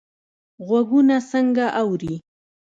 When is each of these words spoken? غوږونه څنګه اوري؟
غوږونه 0.67 1.17
څنګه 1.31 1.65
اوري؟ 1.81 2.15